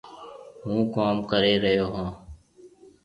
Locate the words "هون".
1.93-2.09